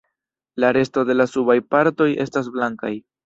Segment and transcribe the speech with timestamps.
[0.63, 2.93] La resto de la subaj partoj estas blankaj.